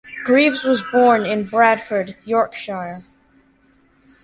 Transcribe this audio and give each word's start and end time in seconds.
Greaves 0.25 0.63
was 0.63 0.83
born 0.91 1.27
in 1.27 1.45
Bradford, 1.47 2.15
Yorkshire. 2.25 3.03